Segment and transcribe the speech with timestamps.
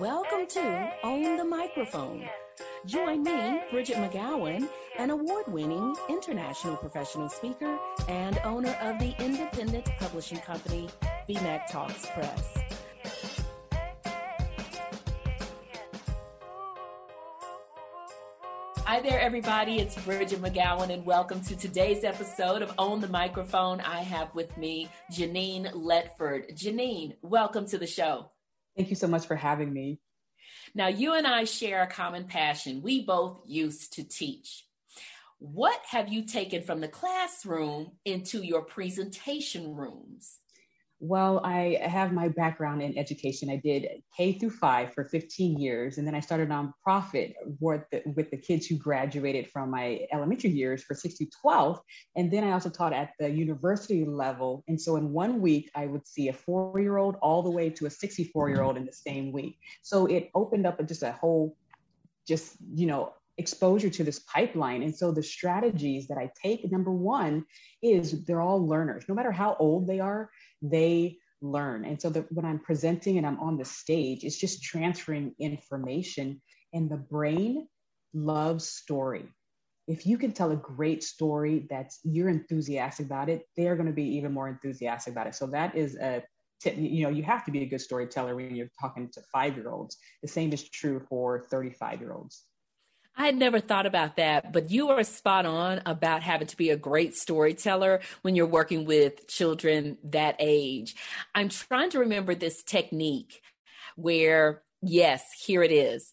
[0.00, 2.26] Welcome to Own the Microphone.
[2.86, 4.66] Join me, Bridgett McGowen,
[4.98, 7.78] an award winning international professional speaker
[8.08, 10.88] and owner of the independent publishing company,
[11.28, 12.58] BMcTALKS Press.
[18.86, 19.78] Hi there, everybody.
[19.78, 23.82] It's Bridgett McGowen, and welcome to today's episode of Own the Microphone.
[23.82, 26.56] I have with me Genein Letford.
[26.56, 28.30] Genein, welcome to the show.
[28.76, 30.00] Thank you so much for having me.
[30.74, 32.82] Now, you and I share a common passion.
[32.82, 34.66] We both used to teach.
[35.38, 40.38] What have you taken from the classroom into your presentation rooms?
[41.04, 43.50] Well, I have my background in education.
[43.50, 48.04] I did K through five for 15 years, and then I started nonprofit with the,
[48.14, 51.80] with the kids who graduated from my elementary years for 6 to 12.
[52.14, 54.62] And then I also taught at the university level.
[54.68, 57.68] And so in one week, I would see a four year old all the way
[57.68, 59.58] to a 64 year old in the same week.
[59.82, 61.56] So it opened up just a whole,
[62.28, 64.82] just, you know, exposure to this pipeline.
[64.82, 67.44] And so the strategies that I take, number one,
[67.82, 69.04] is they're all learners.
[69.08, 70.30] No matter how old they are,
[70.62, 71.84] they learn.
[71.84, 76.40] And so that when I'm presenting and I'm on the stage, it's just transferring information.
[76.72, 77.66] And the brain
[78.14, 79.26] loves story.
[79.88, 83.92] If you can tell a great story that's you're enthusiastic about it, they're going to
[83.92, 85.34] be even more enthusiastic about it.
[85.34, 86.22] So that is a
[86.60, 86.76] tip.
[86.78, 89.70] You know, you have to be a good storyteller when you're talking to five year
[89.70, 89.98] olds.
[90.22, 92.44] The same is true for 35 year olds.
[93.16, 96.70] I had never thought about that, but you are spot on about having to be
[96.70, 100.96] a great storyteller when you're working with children that age.
[101.34, 103.42] I'm trying to remember this technique
[103.96, 106.12] where, yes, here it is.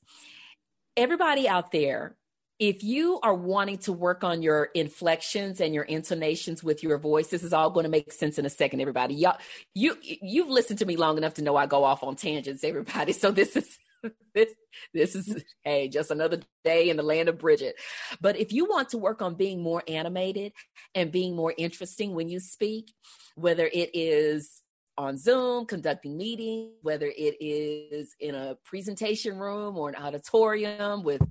[0.98, 2.18] Everybody out there,
[2.60, 7.28] if you are wanting to work on your inflections and your intonations with your voice,
[7.28, 9.16] this is all going to make sense in a second, everybody.
[9.16, 9.38] Y'all,
[9.74, 13.14] you you've listened to me long enough to know I go off on tangents, everybody.
[13.20, 13.80] So this is
[14.34, 14.54] this
[14.94, 17.76] this is hey just another day in the land of Bridgett.
[18.22, 20.54] But if you want to work on being more animated
[20.96, 22.94] and being more interesting when you speak
[23.36, 24.62] whether it is
[24.98, 31.22] on zoom conducting meetings whether it is in a presentation room or an auditorium with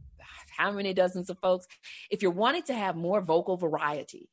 [0.57, 1.67] how many dozens of folks
[2.11, 4.29] if you're wanting to have more vocal variety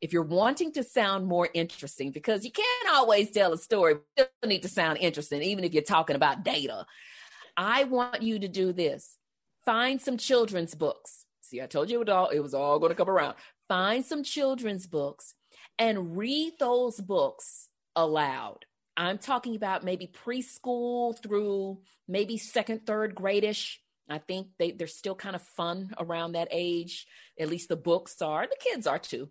[0.00, 4.24] if you're wanting to sound more interesting because you can't always tell a story you
[4.46, 6.86] need to sound interesting even if you're talking about data
[7.60, 9.18] I want you to do this.
[9.66, 11.26] Find some children's books.
[11.42, 13.34] See, I told you it, all, it was all going to come around.
[13.68, 15.34] Find some children's books
[15.78, 18.64] and read those books aloud.
[18.96, 23.76] I'm talking about maybe preschool through maybe second, third gradish.
[24.08, 27.06] I think they, they're still kind of fun around that age.
[27.38, 29.30] At least the books are, the kids are too.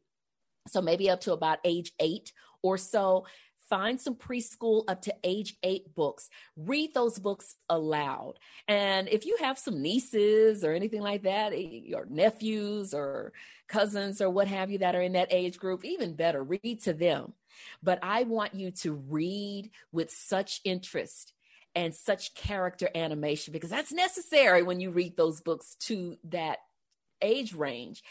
[0.68, 2.32] So maybe up to about age eight
[2.62, 3.26] or so
[3.70, 8.34] find some preschool up to age eight books, read those books aloud.
[8.68, 13.34] And if you have some nieces or anything like that, eh, your nephews or
[13.68, 16.94] cousins or what have you that are in that age group, even better, read to
[16.94, 17.34] them.
[17.84, 21.34] But I want you to read with such interest
[21.76, 26.58] and such character animation because that's necessary when you read those books to that
[27.22, 28.04] age range.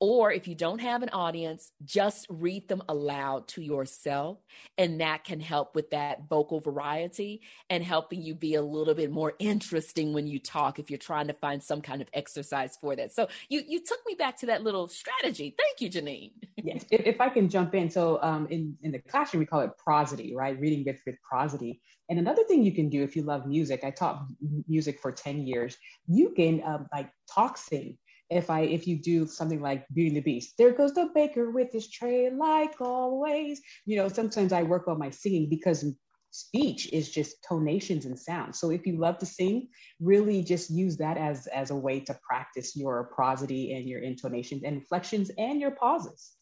[0.00, 4.38] Or if you don't have an audience, just read them aloud to yourself.
[4.76, 9.10] And that can help with that vocal variety and helping you be a little bit
[9.10, 12.94] more interesting when you talk if you're trying to find some kind of exercise for
[12.94, 13.12] that.
[13.12, 15.56] So you, you took me back to that little strategy.
[15.58, 16.30] Thank you, Genein.
[16.56, 17.90] yes, if, if, I can jump in.
[17.90, 20.58] So um, in, in the classroom, we call it prosody, right?
[20.60, 21.80] Reading with, with prosody.
[22.08, 24.26] And another thing you can do if you love music, I taught
[24.68, 25.76] music for 10 years,
[26.06, 27.98] you can um, like talk sing
[28.30, 31.50] if I if you do something like Beauty and the Beast, there goes the baker
[31.50, 33.60] with his tray like always.
[33.86, 35.84] You know, sometimes I work on my singing because
[36.30, 38.54] speech is just tonations and sound.
[38.54, 39.68] So if you love to sing,
[40.00, 44.62] really just use that as as a way to practice your prosody and your intonations
[44.64, 46.32] and inflections and your pauses.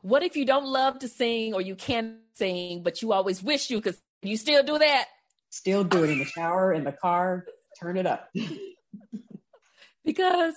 [0.00, 3.70] What if you don't love to sing or you can't sing, but you always wish
[3.70, 3.96] you could?
[4.22, 5.06] You still do that?
[5.50, 7.46] Still do it in the shower, in the car,
[7.80, 8.28] turn it up.
[10.04, 10.54] because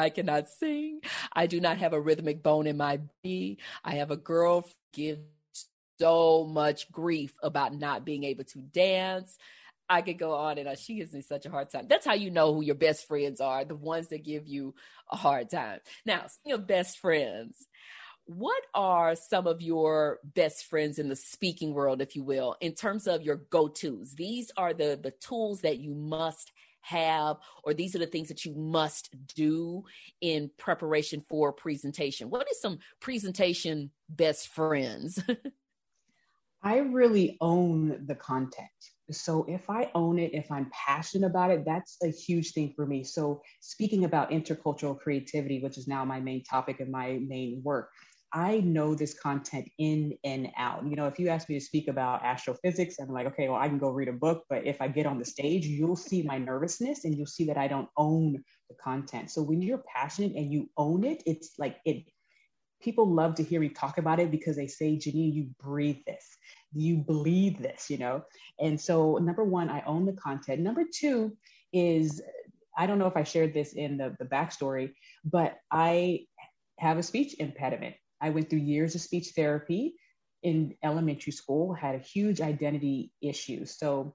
[0.00, 1.00] I cannot sing.
[1.32, 3.58] I do not have a rhythmic bone in my body.
[3.84, 5.18] I have a girl give
[6.00, 9.36] so much grief about not being able to dance.
[9.88, 10.76] I could go on and on.
[10.76, 11.86] She gives me such a hard time.
[11.88, 14.74] That's how you know who your best friends are, the ones that give you
[15.10, 15.80] a hard time.
[16.06, 17.66] Now, speaking of best friends,
[18.24, 22.74] what are some of your best friends in the speaking world, if you will, in
[22.74, 24.14] terms of your go-tos?
[24.14, 28.44] These are the the tools that you must have, or these are the things that
[28.44, 29.84] you must do
[30.20, 32.30] in preparation for a presentation?
[32.30, 35.22] What is some presentation best friends?
[36.62, 38.68] I really own the content.
[39.10, 42.86] So if I own it, if I'm passionate about it, that's a huge thing for
[42.86, 43.02] me.
[43.02, 47.90] So speaking about intercultural creativity, which is now my main topic of my main work,
[48.32, 50.86] I know this content in and out.
[50.86, 53.68] You know, if you ask me to speak about astrophysics, I'm like, okay, well, I
[53.68, 54.44] can go read a book.
[54.48, 57.58] But if I get on the stage, you'll see my nervousness and you'll see that
[57.58, 59.30] I don't own the content.
[59.30, 62.04] So when you're passionate and you own it, it's like it,
[62.80, 66.36] people love to hear me talk about it because they say, Genein, you breathe this,
[66.72, 68.22] you bleed this, you know?
[68.60, 70.60] And so, number one, I own the content.
[70.60, 71.36] Number two
[71.72, 72.22] is,
[72.76, 74.92] I don't know if I shared this in the, the backstory,
[75.24, 76.26] but I
[76.78, 77.96] have a speech impediment.
[78.20, 79.94] I went through years of speech therapy
[80.42, 83.64] in elementary school, had a huge identity issue.
[83.64, 84.14] So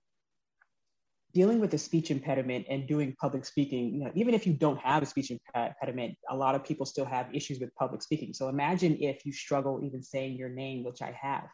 [1.34, 4.80] dealing with a speech impediment and doing public speaking, you know, even if you don't
[4.80, 8.34] have a speech impediment, a lot of people still have issues with public speaking.
[8.34, 11.48] So imagine if you struggle even saying your name, which I have.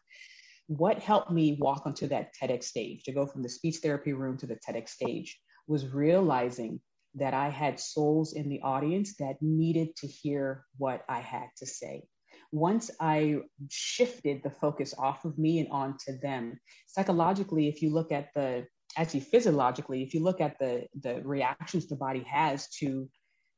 [0.68, 4.38] What helped me walk onto that TEDx stage to go from the speech therapy room
[4.38, 6.80] to the TEDx stage was realizing
[7.16, 11.66] that I had souls in the audience that needed to hear what I had to
[11.66, 12.04] say
[12.52, 13.38] once I
[13.70, 18.66] shifted the focus off of me and onto them, psychologically, if you look at the
[18.98, 23.10] actually physiologically, if you look at the the reactions the body has to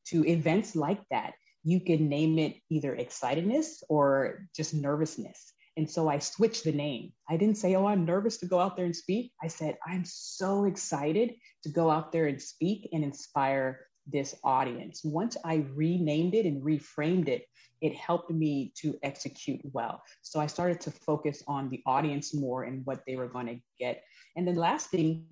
[0.07, 5.53] to events like that, you can name it either excitedness or just nervousness.
[5.75, 7.13] And so I switched the name.
[7.27, 9.31] I didn't say, oh, I'm nervous to go out there and speak.
[9.41, 15.01] I said, I'm so excited to go out there and speak and inspire this audience.
[15.03, 17.45] Once I renamed it and reframed it,
[17.81, 20.01] it helped me to execute well.
[20.21, 23.59] So I started to focus on the audience more and what they were going to
[23.77, 24.03] get.
[24.35, 25.25] And then last thing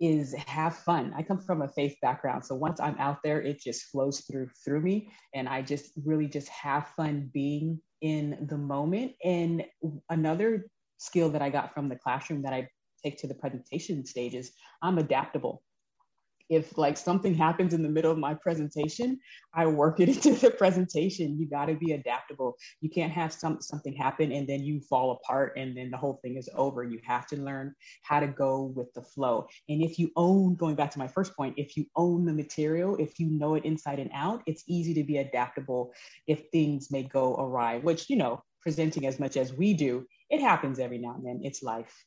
[0.00, 1.12] is have fun.
[1.16, 4.48] I come from a faith background, so once I'm out there, it just flows through
[4.64, 9.12] through me, and I just really just have fun being in the moment.
[9.24, 9.64] And
[10.08, 10.66] another
[10.98, 12.68] skill that I got from the classroom that I
[13.02, 15.62] take to the presentation stages, I'm adaptable
[16.48, 19.18] if like something happens in the middle of my presentation,
[19.54, 21.38] I work it into the presentation.
[21.38, 22.56] You got to be adaptable.
[22.80, 26.20] You can't have some something happen and then you fall apart and then the whole
[26.22, 26.84] thing is over.
[26.84, 29.46] You have to learn how to go with the flow.
[29.68, 32.96] And if you own, going back to my first point, if you own the material,
[32.96, 35.92] if you know it inside and out, it's easy to be adaptable
[36.26, 40.40] if things may go awry, which, you know, presenting as much as we do, it
[40.40, 41.40] happens every now and then.
[41.42, 42.04] It's life.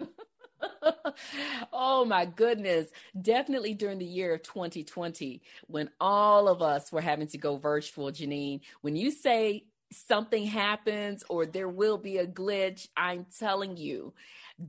[1.72, 2.88] oh my goodness.
[3.20, 8.10] Definitely during the year of 2020, when all of us were having to go virtual,
[8.10, 14.14] Genein, when you say something happens or there will be a glitch, I'm telling you,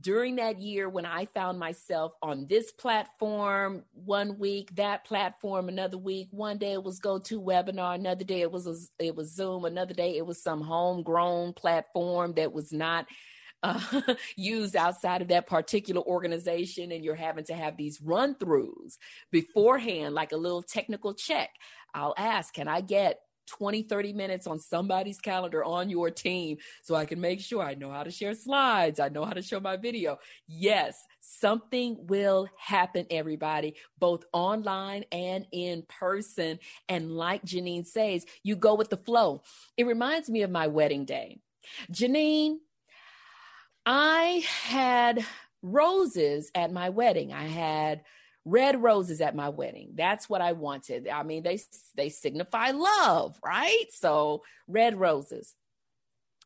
[0.00, 5.98] during that year when I found myself on this platform one week, that platform another
[5.98, 9.94] week, one day it was GoToWebinar, another day it was a, it was Zoom, another
[9.94, 13.06] day it was some homegrown platform that was not
[13.64, 18.98] uh, used outside of that particular organization and you're having to have these run throughs
[19.30, 21.50] beforehand like a little technical check.
[21.94, 26.94] I'll ask can i get 20 30 minutes on somebody's calendar on your team so
[26.94, 29.60] i can make sure i know how to share slides i know how to show
[29.60, 30.18] my video?
[30.48, 36.58] Yes something will happen everybody both online and in person.
[36.88, 39.42] And like Genein says you go with the flow.
[39.76, 41.38] It reminds me of my wedding day.
[41.90, 42.58] Genein
[43.86, 45.24] I had
[45.62, 47.32] roses at my wedding.
[47.32, 48.02] I had
[48.44, 49.92] red roses at my wedding.
[49.94, 51.08] That's what I wanted.
[51.08, 51.58] I mean, they
[51.94, 53.86] they signify love, right?
[53.90, 55.54] So, red roses.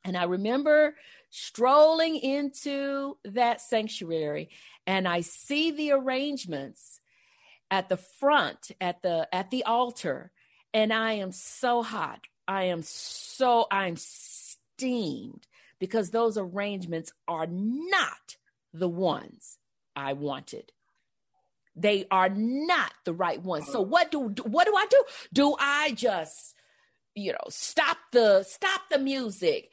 [0.05, 0.95] And I remember
[1.31, 4.49] strolling into that sanctuary
[4.87, 7.01] and I see the arrangements
[7.71, 10.31] at the front at the at the altar
[10.73, 12.27] and I am so hot.
[12.47, 15.47] I am so I'm steamed
[15.79, 18.37] because those arrangements are not
[18.73, 19.59] the ones
[19.97, 20.73] I wanted.
[21.77, 23.69] They are not the right ones.
[23.69, 25.05] So what do what do I do?
[25.33, 26.55] Do I just
[27.15, 29.71] you know stop the stop the music?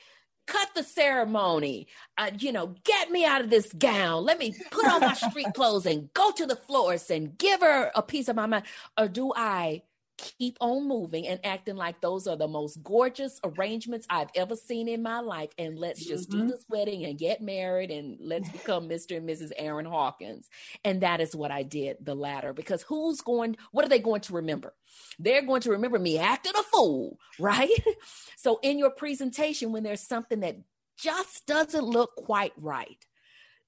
[0.48, 1.88] cut the ceremony.
[2.18, 4.24] Uh, you know, get me out of this gown.
[4.24, 7.92] Let me put on my street clothes and go to the florist and give her
[7.96, 8.66] a piece of my mind.
[8.98, 9.84] Or do I
[10.18, 14.88] keep on moving and acting like those are the most gorgeous arrangements I've ever seen
[14.88, 15.52] in my life.
[15.58, 16.48] And let's just mm-hmm.
[16.48, 19.18] do this wedding and get married and let's become Mr.
[19.18, 19.52] and Mrs.
[19.58, 20.50] Aaron Hawkins.
[20.84, 24.22] And that is what I did, the latter, because who's going, what are they going
[24.22, 24.74] to remember?
[25.20, 27.70] They're going to remember me acting a fool, right?
[28.38, 30.58] so in your presentation, when there's something that
[30.98, 33.06] just doesn't look quite right,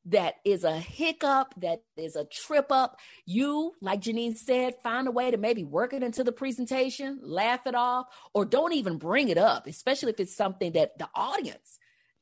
[0.07, 5.11] that is a hiccup, that is a trip up, you, like Genein said, find a
[5.11, 9.27] way to maybe work it into the presentation, laugh it off, or don't even bring
[9.27, 11.77] it up, especially if it's something that the audience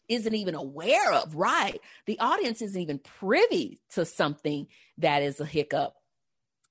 [0.10, 1.80] isn't even aware of, right?
[2.08, 5.94] The audience isn't even privy to something that is a hiccup.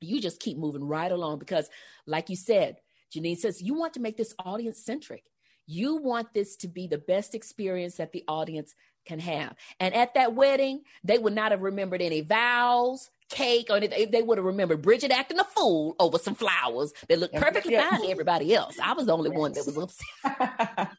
[0.00, 1.68] You just keep moving right along because,
[2.06, 2.78] like you said,
[3.14, 5.24] Genein says, you want to make this audience centric.
[5.66, 9.54] You want this to be the best experience that the audience can have.
[9.80, 14.10] And at that wedding, they would not have remembered any vows, cake, or anything.
[14.10, 18.02] They would have remembered Bridgett acting a fool over some flowers that looked perfectly fine
[18.02, 18.76] to everybody else.
[18.82, 20.88] I was the only one that was upset.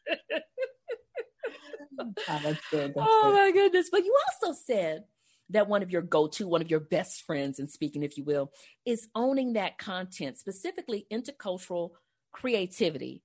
[1.98, 2.94] oh, that's good.
[2.94, 3.34] That's oh good.
[3.34, 3.88] my goodness.
[3.90, 5.04] But you also said
[5.50, 8.24] that one of your go to, one of your best friends, in speaking, if you
[8.24, 8.52] will,
[8.84, 11.90] is owning that content, specifically intercultural
[12.32, 13.22] creativity.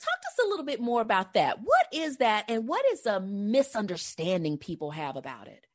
[0.00, 1.58] Talk to us a little bit more about that.
[1.62, 5.66] What is that, and what is a misunderstanding people have about it?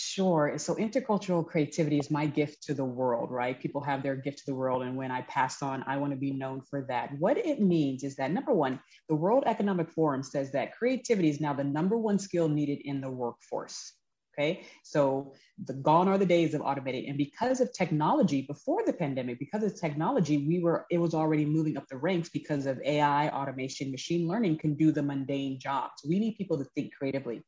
[0.00, 0.54] Sure.
[0.58, 3.60] So intercultural creativity is my gift to the world, right?
[3.60, 4.82] People have their gift to the world.
[4.82, 7.10] And when I pass on, I want to be known for that.
[7.18, 8.78] What it means is that number one,
[9.08, 13.00] the World Economic Forum says that creativity is now the number one skill needed in
[13.00, 13.94] the workforce.
[14.38, 14.62] Okay.
[14.84, 15.32] So
[15.64, 17.08] the gone are the days of automating.
[17.08, 21.44] And because of technology before the pandemic, because of technology, we were, it was already
[21.44, 26.04] moving up the ranks because of AI, automation, machine learning can do the mundane jobs.
[26.06, 27.42] We need people to think creatively.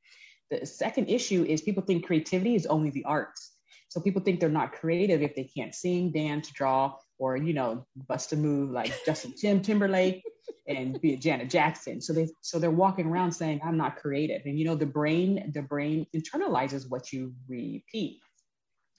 [0.51, 3.53] The second issue is people think creativity is only the arts.
[3.89, 7.87] So people think they're not creative if they can't sing, dance, draw, or you know,
[8.09, 10.23] bust a move like Justin Tim Timberlake
[10.67, 12.01] and be a Janet Jackson.
[12.01, 14.43] So they so they're walking around saying, I'm not creative.
[14.47, 18.21] And you know, the brain, the brain internalizes what you repeat.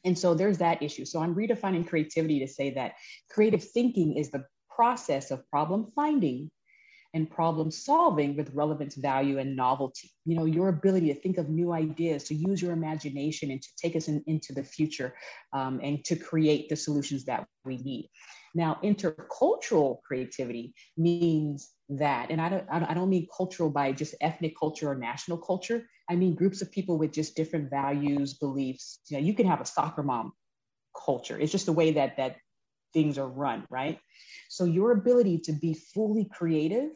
[0.06, 1.06] And so there's that issue.
[1.06, 2.94] So I'm redefining creativity to say that
[3.30, 6.50] creative thinking is the process of problem finding
[7.14, 10.12] and problem solving with relevance, value, and novelty.
[10.26, 13.70] You know, your ability to think of new ideas, to use your imagination, and to
[13.78, 15.14] take us in, into the future
[15.54, 18.10] um, and to create the solutions that we need.
[18.54, 24.54] Now, intercultural creativity means that, and I don't, I don't mean cultural by just ethnic
[24.60, 25.84] culture or national culture.
[26.10, 29.00] I mean groups of people with just different values, beliefs.
[29.10, 30.34] You know, you can have a soccer mom
[31.06, 31.40] culture.
[31.40, 32.38] It's just the way that that
[32.94, 34.00] things are run, right?
[34.50, 36.90] So your ability to be fully creative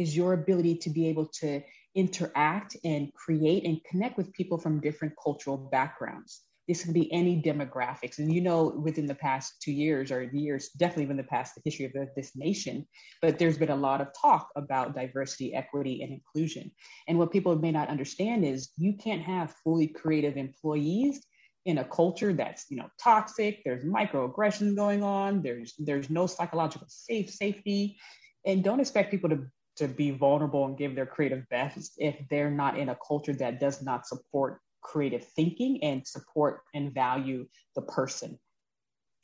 [0.00, 1.62] is your ability to be able to
[1.94, 6.40] interact and create and connect with people from different cultural backgrounds.
[6.66, 8.18] This can be any demographics.
[8.18, 11.60] And you know, within the past two years or years, definitely within the past the
[11.64, 12.86] history of the, this nation,
[13.20, 16.70] but there's been a lot of talk about diversity, equity, and inclusion.
[17.06, 21.26] And what people may not understand is you can't have fully creative employees
[21.66, 26.86] in a culture that's you know toxic there's microaggressions going on there's there's no psychological
[26.88, 27.98] safe safety
[28.46, 29.44] and don't expect people to
[29.80, 33.58] to be vulnerable and give their creative best if they're not in a culture that
[33.58, 38.38] does not support creative thinking and support and value the person.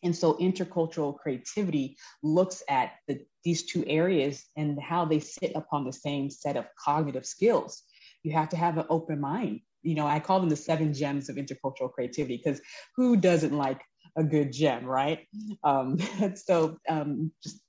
[0.02, 5.84] And so intercultural creativity looks at the, these two areas and how they sit upon
[5.84, 7.82] the same set of cognitive skills.
[8.22, 9.60] You have to have an open mind.
[9.82, 12.60] You know, I call them the seven gems of intercultural creativity because
[12.96, 13.80] who doesn't like
[14.16, 15.26] a good gem, right?
[15.62, 15.98] Um,
[16.34, 17.60] so um, just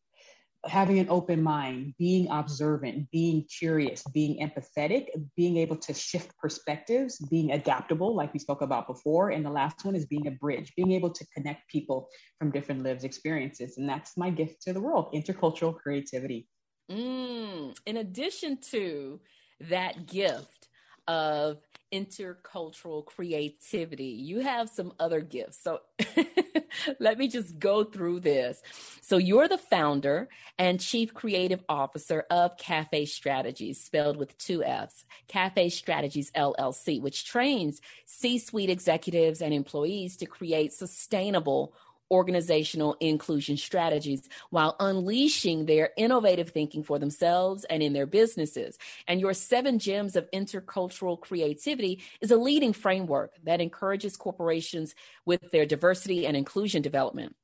[0.68, 7.18] having an open mind, being observant, being curious, being empathetic, being able to shift perspectives,
[7.30, 9.30] being adaptable, like we spoke about before.
[9.30, 12.10] And the last one is being a bridge, being able to connect people
[12.40, 13.78] from different lives experiences.
[13.78, 16.48] And that's my gift to the world intercultural creativity.
[16.92, 19.20] Mm, in addition to
[19.60, 20.70] that gift
[21.08, 21.62] of
[21.94, 25.60] intercultural creativity, you have some other gifts.
[25.62, 25.82] So
[27.00, 28.62] let me just go through this.
[29.02, 35.06] So, you're the founder and chief creative officer of Caffe Strategies, spelled with two F's,
[35.28, 41.74] Caffe Strategies LLC, which trains C suite executives and employees to create sustainable
[42.12, 48.78] organizational inclusion strategies while unleashing their innovative thinking for themselves and in their businesses.
[49.08, 54.96] And your seven gems of intercultural creativity is a leading framework that encourages corporations
[55.26, 57.36] with their diversity and inclusion development.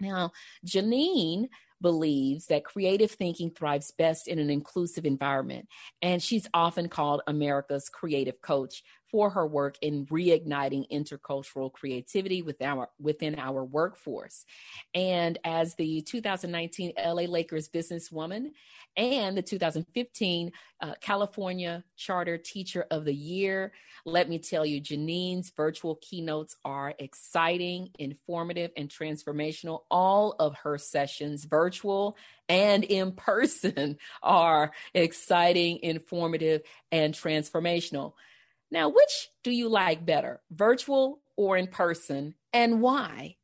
[0.00, 0.32] Now,
[0.66, 1.48] Genein
[1.80, 5.68] believes that creative thinking thrives best in an inclusive environment,
[6.00, 8.82] and she's often called America's creative coach
[9.14, 14.44] for her work in reigniting intercultural creativity within our, within our workforce.
[14.92, 18.50] And as the 2019 LA Lakers businesswoman
[18.96, 23.70] and the 2015 uh, California Charter Teacher of the Year,
[24.04, 29.82] let me tell you, Genein's virtual keynotes are exciting, informative, and transformational.
[29.92, 32.16] All of her sessions, virtual
[32.48, 38.14] and in person, are exciting, informative, and transformational.
[38.74, 43.36] Now, which do you like better, virtual or in person, and why?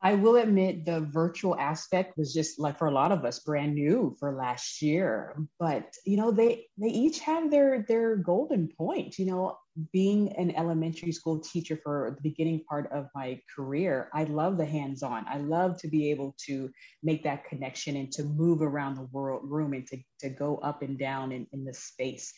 [0.00, 3.74] I will admit the virtual aspect was just like for a lot of us brand
[3.74, 5.36] new for last year.
[5.60, 9.18] But you know, they they each have their their golden point.
[9.18, 9.58] You know,
[9.92, 14.64] being an elementary school teacher for the beginning part of my career, I love the
[14.64, 15.26] hands-on.
[15.28, 16.70] I love to be able to
[17.02, 20.80] make that connection and to move around the world room and to, to go up
[20.80, 22.32] and down in, in the space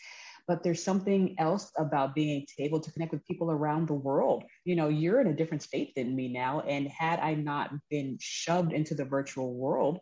[0.50, 4.42] but there's something else about being able to connect with people around the world.
[4.64, 6.59] You know, you're in a different state than me now.
[6.62, 10.00] And had I not been shoved into the virtual world,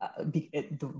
[0.00, 0.48] uh, be,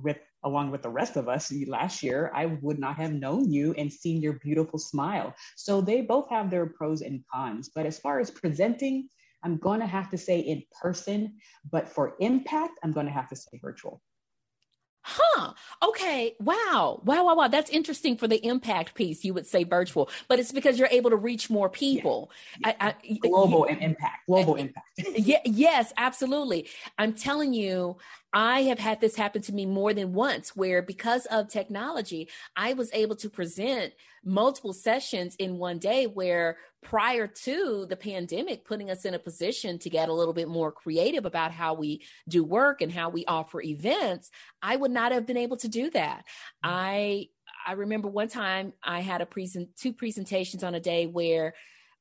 [0.02, 3.74] with, along with the rest of us last year, I would not have known you
[3.78, 5.36] and seen your beautiful smile.
[5.54, 7.70] So they both have their pros and cons.
[7.72, 9.08] But as far as presenting,
[9.44, 11.36] I'm going to have to say in person,
[11.70, 14.02] but for impact, I'm going to have to say virtual
[15.40, 15.88] huh.
[15.88, 16.34] Okay.
[16.38, 17.00] Wow.
[17.04, 17.48] Wow wow wow.
[17.48, 21.10] That's interesting for the impact piece you would say virtual but it's because you're able
[21.10, 22.30] to reach more people.
[22.60, 22.74] Yeah.
[22.80, 24.26] I, I, global you, impact.
[24.26, 24.86] global impact.
[25.14, 26.68] yeah, yes absolutely.
[26.98, 27.96] I'm telling you
[28.32, 32.74] I have had this happen to me more than once where because of technology, I
[32.74, 33.92] was able to present
[34.24, 39.78] multiple sessions in one day where prior to the pandemic putting us in a position
[39.78, 43.24] to get a little bit more creative about how we do work and how we
[43.26, 44.30] offer events,
[44.62, 46.24] I would not have been able to do that.
[46.64, 46.70] Mm.
[46.70, 47.28] I
[47.66, 51.54] I remember one time I had a present two presentations on a day where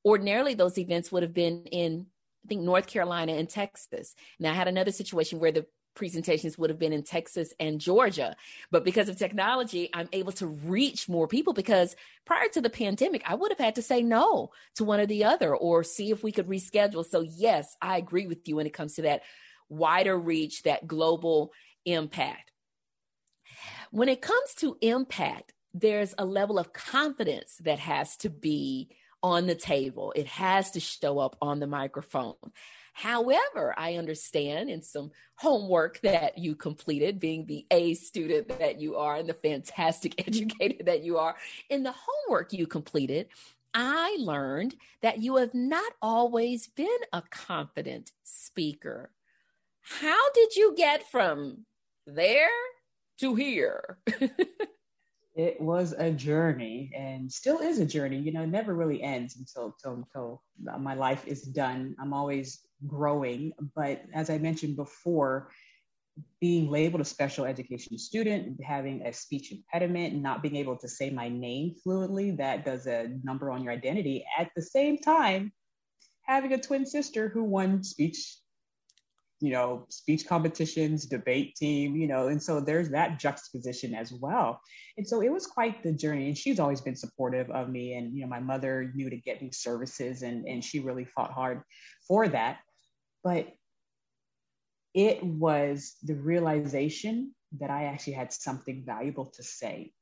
[0.06, 2.08] ordinarily those events would have been in
[2.46, 4.16] I think North Carolina and Texas.
[4.40, 5.66] Now I had another situation where the
[5.96, 8.36] presentations would have been in Texas and Georgia.
[8.72, 13.24] But because of technology, I'm able to reach more people because prior to the pandemic,
[13.26, 16.24] I would have had to say no to one or the other or see if
[16.24, 17.06] we could reschedule.
[17.06, 19.24] So, yes, I agree with you when it comes to that
[19.68, 21.52] wider reach, that global
[21.86, 22.52] impact.
[23.92, 28.90] When it comes to impact, there's a level of confidence that has to be
[29.22, 30.14] on the table.
[30.16, 32.36] It has to show up on the microphone.
[32.94, 38.96] However, I understand in some homework that you completed, being the A student that you
[38.96, 41.36] are and the fantastic educator that you are,
[41.70, 43.28] in the homework you completed,
[43.74, 49.12] I learned that you have not always been a confident speaker.
[49.82, 51.66] How did you get from
[52.06, 52.50] there
[53.20, 54.00] to here?
[55.36, 58.18] it was a journey and still is a journey.
[58.18, 61.96] You know, it never really ends until, until, until my life is done.
[62.02, 63.54] I'm always growing.
[63.76, 65.50] But as I mentioned before,
[66.42, 71.10] being labeled a special education student, having a speech impediment, not being able to say
[71.10, 74.26] my name fluently, that does a number on your identity.
[74.38, 75.52] At the same time,
[76.24, 78.38] having a twin sister who won speech,
[79.42, 84.60] you know, speech competitions, debate team, you know, and so there's that juxtaposition as well.
[84.98, 86.28] And so it was quite the journey.
[86.28, 87.94] And she's always been supportive of me.
[87.94, 91.32] And, you know, my mother knew to get me services and, and she really fought
[91.32, 91.62] hard
[92.08, 92.60] for that
[93.24, 93.48] but
[94.94, 99.94] it was the realization that I actually had something valuable to say.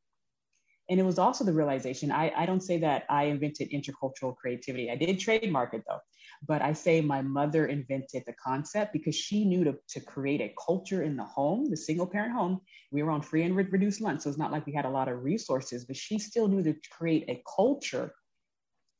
[0.89, 4.89] And it was also the realization I, I don't say that I invented intercultural creativity.
[4.89, 5.99] I did trademark it though,
[6.47, 10.53] but I say my mother invented the concept because she knew to, to create a
[10.65, 12.61] culture in the home, the single parent home.
[12.91, 15.09] We were on free and reduced lunch, so it's not like we had a lot
[15.09, 18.13] of resources, but she still knew to create a culture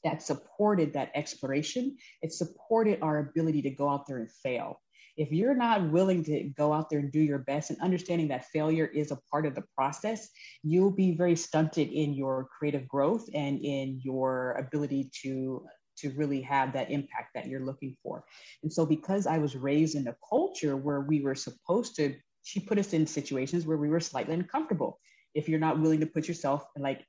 [0.07, 1.97] that supported that exploration.
[2.21, 4.79] It supported our ability to go out there and fail.
[5.17, 8.45] If you're not willing to go out there and do your best and understanding that
[8.45, 10.29] failure is a part of the process,
[10.63, 15.65] you'll be very stunted in your creative growth and in your ability to
[15.97, 18.23] to really have that impact that you're looking for.
[18.61, 22.61] And so because I was raised in a culture where we were supposed to she
[22.61, 24.99] put us in situations where we were slightly uncomfortable.
[25.33, 27.03] If you're not willing to put yourself like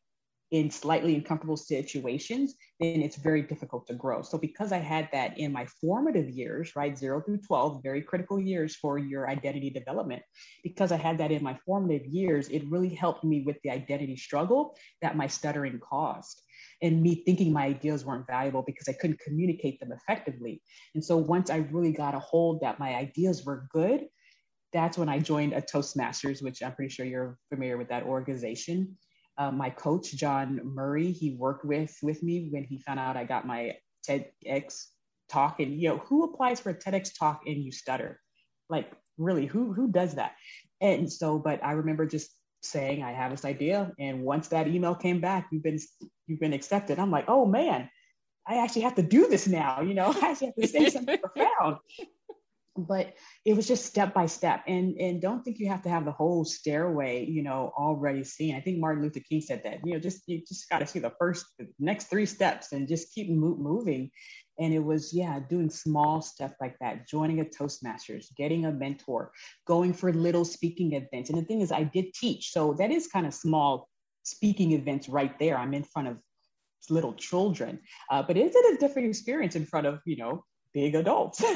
[0.50, 4.22] in slightly uncomfortable situations, then it's very difficult to grow.
[4.22, 8.40] So, because I had that in my formative years, right, zero through 12, very critical
[8.40, 10.22] years for your identity development,
[10.62, 14.16] because I had that in my formative years, it really helped me with the identity
[14.16, 16.42] struggle that my stuttering caused
[16.80, 20.62] and me thinking my ideas weren't valuable because I couldn't communicate them effectively.
[20.94, 24.06] And so, once I really got a hold that my ideas were good,
[24.72, 28.96] that's when I joined a Toastmasters, which I'm pretty sure you're familiar with that organization
[29.38, 33.24] uh, my coach John Murray, he worked with with me when he found out I
[33.24, 34.86] got my TEDx
[35.28, 35.60] talk.
[35.60, 38.20] And you know, who applies for a TEDx talk and you stutter?
[38.68, 40.32] Like, really, who who does that?
[40.80, 42.30] And so, but I remember just
[42.62, 45.78] saying I have this idea, and once that email came back, you've been
[46.26, 46.98] you've been accepted.
[46.98, 47.88] I'm like, oh man,
[48.46, 49.82] I actually have to do this now.
[49.82, 51.78] You know, I actually have to say something profound.
[52.86, 53.14] But
[53.44, 54.62] it was just step by step.
[54.66, 58.54] And and don't think you have to have the whole stairway you know already seen.
[58.54, 60.98] I think martin luther king said that you know just you just got to see
[60.98, 64.10] the first the next three steps and just keep mo- moving.
[64.60, 69.32] And it was yeah doing small stuff like that joining a toastmasters getting a mentor
[69.66, 71.30] going for little speaking events.
[71.30, 72.52] And the thing is i did teach.
[72.52, 73.88] So that is kind of small
[74.22, 75.56] speaking events right there.
[75.56, 76.18] I'm in front of
[76.90, 77.80] little children.
[78.10, 81.42] Uh, but it's a different experience in front of you know big adults.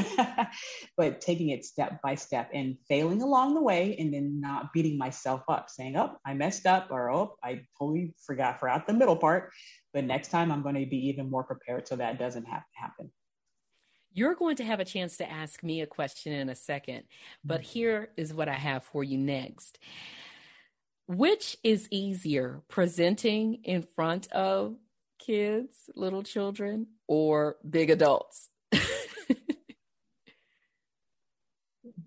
[0.97, 4.99] But taking it step by step and failing along the way and then not beating
[4.99, 9.17] myself up saying oh i messed up or oh i totally forgot forgot the middle
[9.17, 9.51] part.
[9.95, 12.81] But next time i'm going to be even more prepared so that doesn't have to
[12.81, 13.13] happen.
[14.13, 17.05] You're going to have a chance to ask me a question in a second
[17.45, 17.71] but mm-hmm.
[17.71, 19.79] here is what i have for you next.
[21.07, 24.77] Which is easier presenting in front of
[25.19, 28.49] kids little children or big adults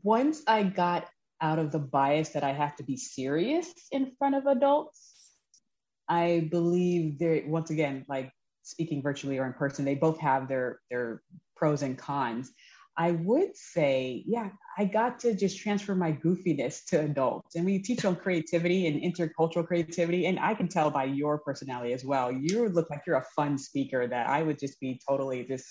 [0.06, 1.08] once I got
[1.42, 5.34] out of the bias that I have to be serious in front of adults,
[6.08, 10.80] I believe there once again, like speaking virtually or in person, they both have their
[10.92, 11.24] their
[11.58, 12.52] pros and cons.
[12.98, 17.56] I would say, yeah, I got to just transfer my goofiness to adults.
[17.56, 20.28] And we teach on creativity and intercultural creativity.
[20.28, 22.32] And I can tell by your personality as well.
[22.32, 25.66] You look like you're a fun speaker that I would just be totally just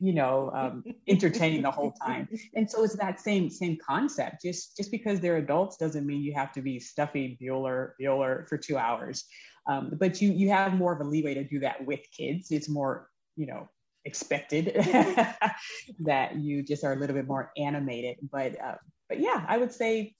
[0.00, 2.28] you know um, entertaining the whole time.
[2.54, 4.42] And so it's that same same concept.
[4.42, 8.58] Just just because they're adults doesn't mean you have to be stuffy bueller bueller for
[8.58, 9.24] two hours.
[9.68, 12.50] Um, but you you have more of a leeway to do that with kids.
[12.50, 13.68] It's more you know
[14.04, 14.72] expected
[16.00, 18.16] that you just are a little bit more animated.
[18.30, 18.76] But uh,
[19.08, 20.14] but yeah i would say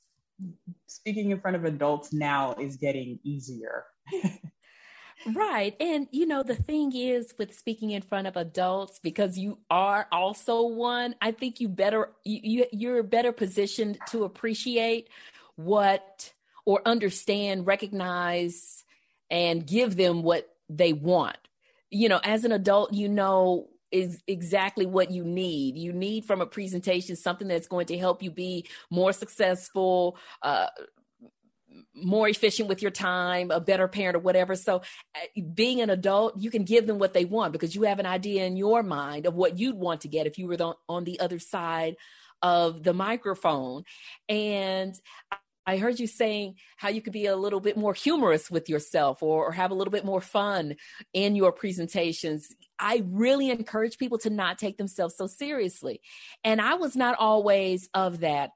[0.87, 3.85] speaking in front of adults now is getting easier
[5.27, 5.77] Right.
[5.81, 10.07] And you know, the thing is with speaking in front of adults, because you are
[10.11, 15.09] also one, I think you better you, you're better positioned to appreciate
[15.57, 16.33] what
[16.65, 18.85] or understand, recognize,
[19.31, 21.37] and give them what they want.
[21.91, 25.77] You know, as an adult, you know is exactly what you need.
[25.79, 30.67] You need from a presentation something that's going to help you be more successful, uh,
[31.95, 34.55] more efficient with your time, a better parent, or whatever.
[34.57, 34.83] So,
[35.15, 38.07] uh, being an adult, you can give them what they want because you have an
[38.07, 41.05] idea in your mind of what you'd want to get if you were the, on
[41.05, 41.97] the other side
[42.43, 43.85] of the microphone.
[44.29, 44.95] And
[45.67, 49.23] I heard you saying how you could be a little bit more humorous with yourself
[49.23, 50.77] or, or, have a little bit more fun
[51.13, 52.49] in your presentations.
[52.79, 56.01] I really encourage people to not take themselves so seriously.
[56.43, 58.53] And I was not always of that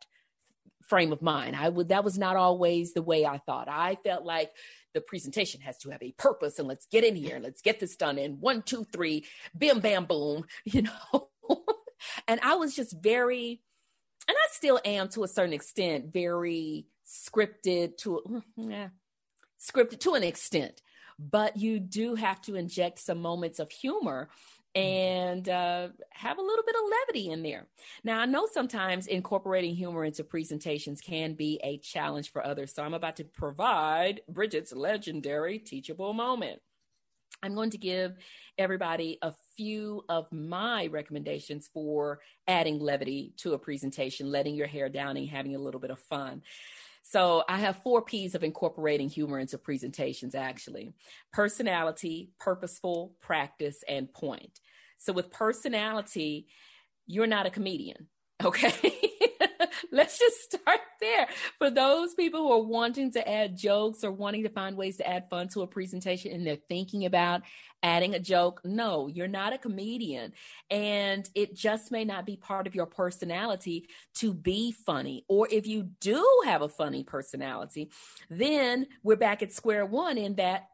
[0.93, 1.57] frame of mind.
[1.57, 3.67] I would that was not always the way I thought.
[3.67, 4.51] I felt like
[4.93, 7.81] the presentation has to have a purpose and let's get in here and let's get
[7.81, 9.25] this done in one, two, three,
[9.55, 11.31] bam, bam, boom, you know.
[12.29, 13.63] and I was just very,
[14.29, 18.89] and I still am to a certain extent, very scripted to yeah,
[19.59, 20.83] scripted to an extent.
[21.19, 24.29] But you do have to inject some moments of humor
[24.75, 27.67] and uh, have a little bit of levity in there.
[28.05, 32.75] Now, I know sometimes incorporating humor into presentations can be a challenge for others.
[32.75, 36.61] So I'm about to provide Bridgett's legendary teachable moment.
[37.43, 38.17] I'm going to give
[38.57, 44.89] everybody a few of my recommendations for adding levity to a presentation, letting your hair
[44.89, 46.43] down and having a little bit of fun.
[47.03, 50.95] So I have four P's of incorporating humor into presentations actually
[51.33, 54.61] personality, purposeful, practice, and point.
[54.99, 56.47] So with personality,
[57.07, 58.09] you're not a comedian.
[58.45, 59.31] Okay.
[59.91, 61.27] Let's just start there.
[61.59, 65.09] For those people who are wanting to add jokes or wanting to find ways to
[65.09, 67.43] add fun to a presentation and they're thinking about
[67.83, 70.33] adding a joke, no, you're not a comedian.
[70.71, 75.25] And it just may not be part of your personality to be funny.
[75.29, 77.91] Or if you do have a funny personality,
[78.31, 80.69] then we're back at square one in that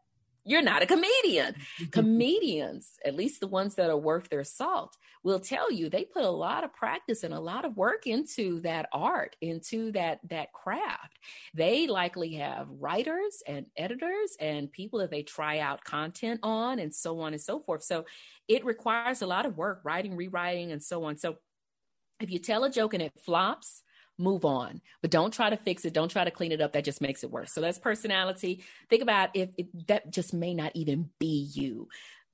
[0.45, 1.55] you're not a comedian.
[1.91, 6.25] Comedians, at least the ones that are worth their salt, will tell you they put
[6.25, 10.53] a lot of practice and a lot of work into that art, into that that
[10.53, 11.19] craft.
[11.55, 16.95] They likely have writers and editors and people that they try out content on and
[16.95, 17.83] so on and so forth.
[17.83, 18.07] So
[18.47, 21.19] it requires a lot of work, writing, rewriting, and so on.
[21.19, 21.37] So
[22.21, 23.83] if you tell a joke and it flops,
[24.19, 24.81] move on.
[25.01, 25.95] But don't try to fix it.
[25.95, 26.73] Don't try to clean it up.
[26.73, 27.53] That just makes it worse.
[27.53, 28.65] So that's personality.
[28.91, 31.89] Think about if, if that just may not even be you.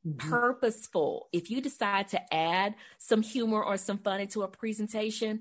[0.06, 0.28] Mm-hmm.
[0.28, 1.28] Purposeful.
[1.32, 5.40] If you decide to add some humor or some fun into a presentation,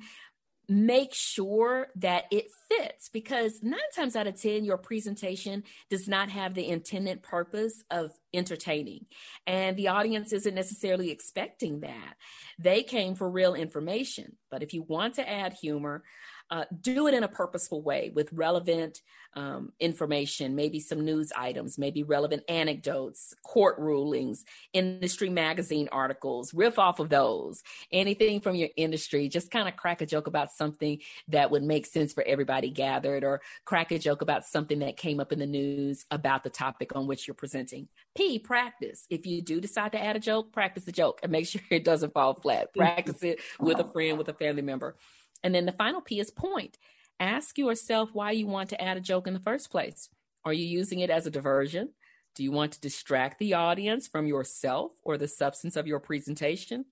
[0.70, 6.30] make sure that it fits because nine times out of 10, your presentation does not
[6.30, 9.06] have the intended purpose of entertaining.
[9.46, 12.16] And the audience isn't necessarily expecting that.
[12.58, 14.38] They came for real information.
[14.50, 16.04] But if you want to add humor,
[16.50, 19.02] uh, do it in a purposeful way with relevant
[19.36, 26.78] um, information, maybe some news items, maybe relevant anecdotes, court rulings, industry magazine articles, riff
[26.78, 29.28] off of those, anything from your industry.
[29.28, 33.24] Just kind of crack a joke about something that would make sense for everybody gathered,
[33.24, 36.96] or crack a joke about something that came up in the news about the topic
[36.96, 37.88] on which you're presenting.
[38.16, 39.08] P, practice.
[39.10, 41.84] If you do decide to add a joke, practice the joke and make sure it
[41.84, 42.74] doesn't fall flat.
[42.74, 44.96] Practice it with a friend, with a family member.
[45.44, 46.78] And then the final P is point.
[47.20, 50.10] Ask yourself why you want to add a joke in the first place.
[50.46, 51.90] Are you using it as a diversion?
[52.36, 56.86] Do you want to distract the audience from yourself or the substance of your presentation?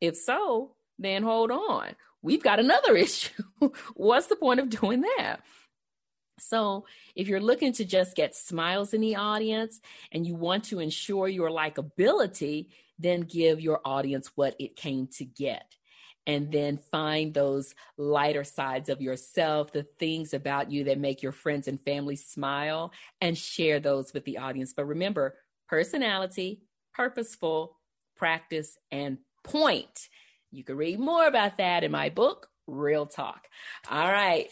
[0.00, 1.94] If so, then hold on.
[2.22, 3.42] We've got another issue.
[3.94, 5.40] What's the point of doing that?
[6.40, 6.84] So,
[7.16, 9.80] if you're looking to just get smiles in the audience
[10.12, 15.24] and you want to ensure your likability, then give your audience what it came to
[15.24, 15.77] get
[16.28, 21.32] and then find those lighter sides of yourself, the things about you that make your
[21.32, 24.74] friends and family smile, and share those with the audience.
[24.74, 25.36] But remember,
[25.68, 26.60] personality,
[26.94, 27.78] purposeful,
[28.14, 30.08] practice, and point.
[30.50, 33.48] You can read more about that in my book, Real Talk.
[33.90, 34.50] All right.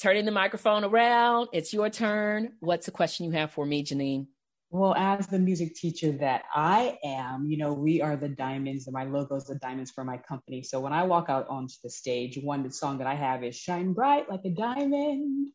[0.00, 1.48] Turning the microphone around.
[1.52, 2.54] It's your turn.
[2.60, 4.26] What's the question you have for me, Genein?
[4.70, 8.92] Well, as the music teacher that I am, you know, we are the diamonds, and
[8.92, 10.62] my logo is the diamonds for my company.
[10.62, 13.94] So when I walk out onto the stage, one song that I have is Shine
[13.94, 15.48] Bright Like a Diamond.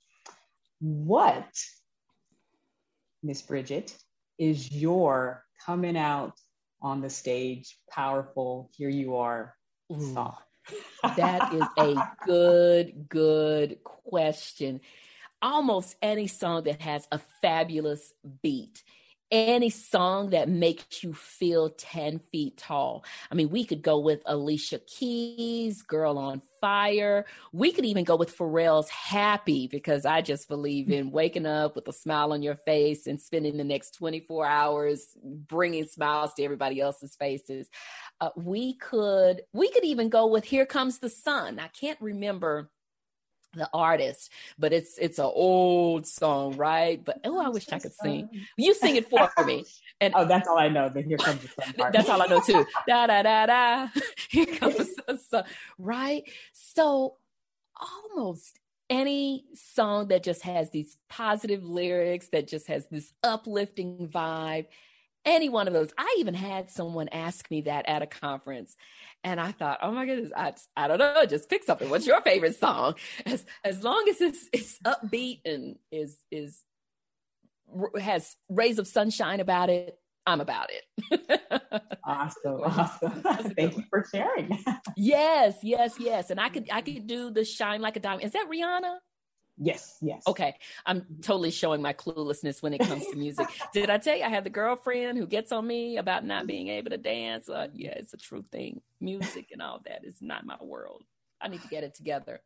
[0.79, 1.45] What,
[3.21, 3.95] Miss Bridgett,
[4.39, 6.33] is your coming out
[6.81, 9.53] on the stage, powerful, here you are
[10.13, 10.37] song?
[11.17, 11.95] that is a
[12.25, 14.81] good, good question
[15.43, 18.81] almost any song that has a fabulous beat
[19.33, 23.03] any song that makes you feel 10 feet tall.
[23.31, 27.25] I mean, we could go with Alicia Keys, Girl on Fire.
[27.51, 31.87] We could even go with Pharrell's Happy because I just believe in waking up with
[31.87, 36.79] a smile on your face and spending the next 24 hours bringing smiles to everybody
[36.79, 37.67] else's faces.
[38.21, 41.59] Uh, we could we could even go with Here Comes the Sun.
[41.59, 42.69] I can't remember
[43.53, 47.03] the artist, but it's it's an old song, right?
[47.03, 48.29] But oh, I wish I could sing.
[48.57, 49.65] You sing it for me.
[50.01, 50.89] And oh, that's all I know.
[50.89, 51.93] Then here comes the sun part.
[51.93, 52.65] That's all I know too.
[52.87, 53.87] da da da da.
[54.29, 55.45] Here comes the sun.
[55.77, 56.23] Right.
[56.51, 57.15] So
[57.79, 64.65] almost any song that just has these positive lyrics, that just has this uplifting vibe,
[65.25, 65.91] any one of those.
[65.97, 68.75] I even had someone ask me that at a conference,
[69.23, 71.89] and I thought, oh my goodness, I, I don't know, just pick something.
[71.89, 72.95] What's your favorite song?
[73.25, 76.63] As as long as it's it's upbeat and is is
[77.99, 81.51] has rays of sunshine about it, I'm about it.
[82.05, 83.53] awesome, awesome.
[83.55, 84.57] Thank you for sharing.
[84.97, 86.29] yes, yes, yes.
[86.29, 88.23] And I could I could do the shine like a diamond.
[88.23, 88.97] Is that Rihanna?
[89.63, 90.23] Yes, yes.
[90.27, 90.55] Okay.
[90.85, 93.47] I'm totally showing my cluelessness when it comes to music.
[93.73, 96.67] Did I tell you I have the girlfriend who gets on me about not being
[96.67, 97.47] able to dance?
[97.47, 98.81] Uh, yeah, it's a true thing.
[98.99, 101.03] Music and all that is not my world.
[101.41, 102.41] I need to get it together.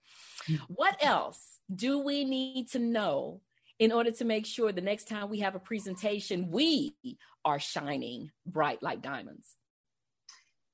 [0.68, 3.42] What else do we need to know
[3.80, 6.96] in order to make sure the next time we have a presentation, we
[7.44, 9.56] are shining bright like diamonds?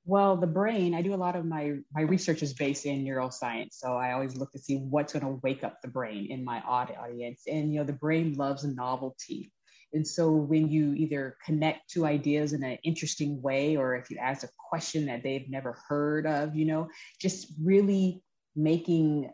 [0.05, 3.73] Well, the brain, I do a lot of my my research is based in neuroscience.
[3.73, 6.59] So I always look to see what's going to wake up the brain in my
[6.61, 7.43] audience.
[7.47, 9.51] And you know, the brain loves novelty.
[9.93, 14.17] And so when you either connect two ideas in an interesting way, or if you
[14.17, 16.89] ask a question that they've never heard of, you know,
[17.21, 18.23] just really
[18.55, 19.29] making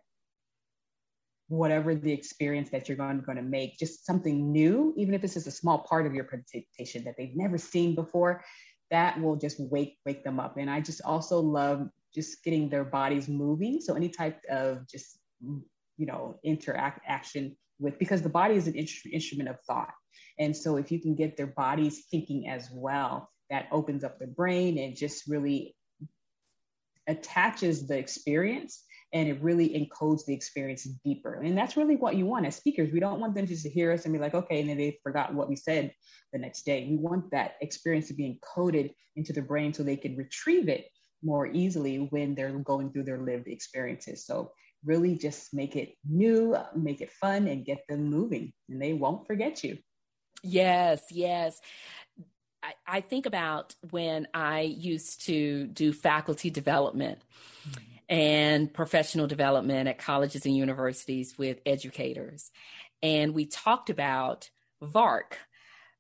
[1.47, 5.35] whatever the experience that you're going, going to make just something new, even if this
[5.35, 8.43] is a small part of your presentation that they've never seen before,
[8.91, 10.57] that will just wake wake them up.
[10.57, 13.81] And I just also love just getting their bodies moving.
[13.81, 18.75] So any type of just you know interact action with because the body is an
[18.75, 19.93] instrument of thought.
[20.37, 24.27] And so if you can get their bodies thinking as well, that opens up the
[24.27, 25.75] brain and just really
[27.07, 31.41] attaches the experience and it really encodes the experience deeper.
[31.41, 32.91] And that's really what you want as speakers.
[32.91, 34.99] We don't want them just to hear us and be like, okay, and then they
[35.03, 35.93] forgot what we said
[36.31, 36.87] the next day.
[36.89, 40.85] We want that experience to be encoded into the brain so they can retrieve it
[41.23, 44.25] more easily when they're going through their lived experiences.
[44.25, 44.51] So
[44.85, 49.27] really just make it new, make it fun, and get them moving, and they won't
[49.27, 49.77] forget you.
[50.43, 51.59] Yes, yes.
[52.61, 57.19] I, I think about when I used to do faculty development.
[57.67, 62.51] Mm-hmm and professional development at colleges and universities with educators.
[63.03, 64.49] And we talked about
[64.81, 65.37] VARK,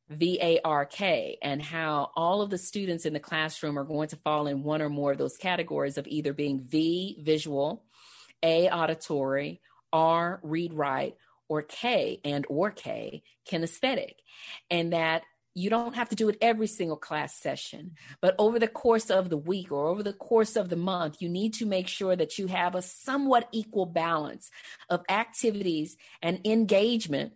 [0.09, 4.63] VARK and how all of the students in the classroom are going to fall in
[4.63, 7.83] one or more of those categories of either being V, visual,
[8.41, 9.61] A, auditory,
[9.93, 11.15] R, read, write,
[11.47, 14.15] or K and or K, kinesthetic.
[14.69, 15.23] And that
[15.59, 17.91] you don't have to do it every single class session,
[18.21, 21.29] but over the course of the week or over the course of the month, you
[21.29, 24.49] need to make sure that you have a somewhat equal balance
[24.89, 27.33] of activities and engagement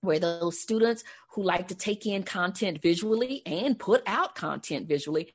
[0.00, 5.34] where those students who like to take in content visually and put out content visually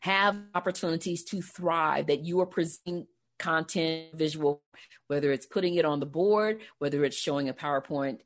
[0.00, 3.06] have opportunities to thrive, that you are presenting
[3.38, 4.62] content visual,
[5.08, 8.20] whether it's putting it on the board, whether it's showing a PowerPoint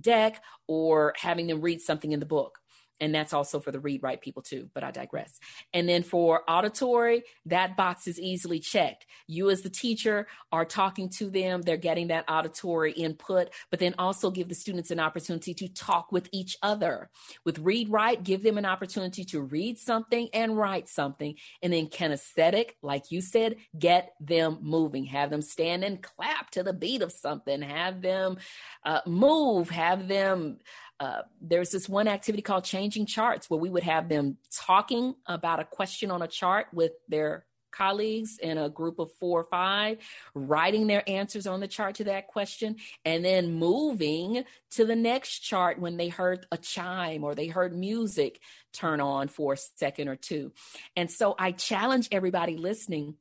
[0.00, 2.58] deck, or having them read something in the book
[3.04, 5.38] and that's also for the read write people too but i digress.
[5.72, 9.06] And then for auditory that box is easily checked.
[9.26, 11.62] You as the teacher are talking to them.
[11.62, 16.10] They're getting that auditory input but then also give the students an opportunity to talk
[16.10, 17.10] with each other.
[17.44, 21.34] With read write give them an opportunity to read something and write something.
[21.62, 25.04] And then kinesthetic like you said get them moving.
[25.04, 27.60] Have them stand and clap to the beat of something.
[27.60, 28.38] Have them
[28.84, 29.70] uh, move.
[29.70, 30.58] Have them
[31.04, 35.60] uh, there's this one activity called changing charts where we would have them talking about
[35.60, 39.98] a question on a chart with their colleagues in a group of four or five,
[40.34, 45.40] writing their answers on the chart to that question, and then moving to the next
[45.40, 48.40] chart when they heard a chime or they heard music
[48.72, 50.52] turn on for a second or two.
[50.96, 53.16] And so I challenge everybody listening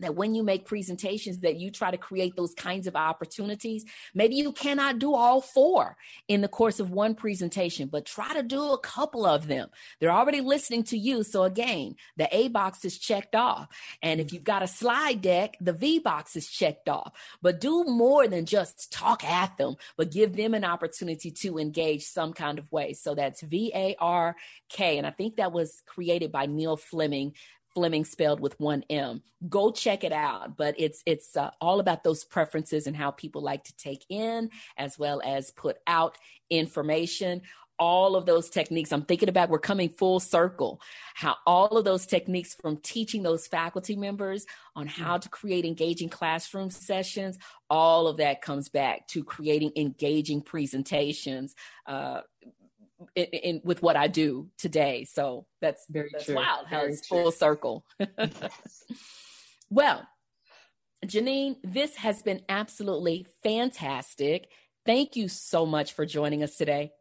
[0.00, 3.84] that when you make presentations that you try to create those kinds of opportunities
[4.14, 5.96] maybe you cannot do all four
[6.28, 9.68] in the course of one presentation but try to do a couple of them.
[9.98, 11.22] They're already listening to you.
[11.22, 13.68] So again the a box is checked off.
[14.02, 17.12] And if you've got a slide deck the v box is checked off.
[17.42, 22.04] But do more than just talk at them but give them an opportunity to engage
[22.04, 22.92] some kind of way.
[22.92, 24.36] So that's v a r
[24.68, 24.98] k.
[24.98, 27.34] And i think that was created by neil fleming
[27.74, 29.22] Fleming spelled with one M.
[29.48, 30.56] Go check it out.
[30.56, 34.50] But it's it's uh, all about those preferences and how people like to take in
[34.76, 36.18] as well as put out
[36.50, 37.42] information.
[37.78, 40.82] All of those techniques, I'm thinking about we're coming full circle.
[41.14, 44.44] How all of those techniques from teaching those faculty members
[44.76, 47.38] on how to create engaging classroom sessions,
[47.70, 51.54] all of that comes back to creating engaging presentations.
[51.86, 52.20] Uh,
[53.14, 55.04] in, in, with what I do today.
[55.04, 56.36] So that's very that's true.
[56.36, 57.22] wild how very it's true.
[57.22, 57.84] full circle.
[59.70, 60.06] well,
[61.06, 64.48] Genein, this has been absolutely fantastic.
[64.84, 66.92] Thank you so much for joining us today.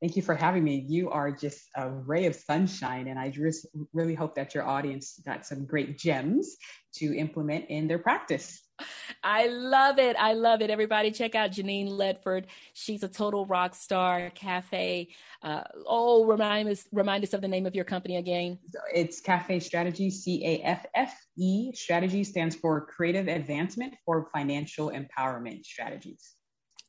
[0.00, 0.84] Thank you for having me.
[0.88, 5.20] You are just a ray of sunshine, and I just really hope that your audience
[5.26, 6.56] got some great gems
[6.94, 8.62] to implement in their practice.
[9.22, 10.16] I love it.
[10.18, 10.70] I love it.
[10.70, 12.46] Everybody, check out Genein Letford.
[12.72, 14.30] She's a total rock star.
[14.34, 15.08] Caffe.
[15.42, 18.58] Uh, oh, remind us, remind us of the name of your company again.
[18.72, 20.10] So It's Caffe Strategy.
[20.10, 21.72] C A F F E.
[21.74, 26.34] Strategy stands for Creative Advancement for Financial Empowerment Strategies.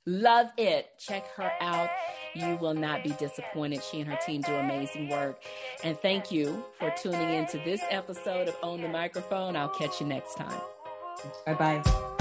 [0.05, 0.87] Love it.
[0.97, 1.89] Check her out.
[2.33, 3.83] You will not be disappointed.
[3.83, 5.43] She and her team do amazing work.
[5.83, 9.55] And thank you for tuning in to this episode of Own the Microphone.
[9.55, 10.59] I'll catch you next time.
[11.43, 12.18] 拜拜。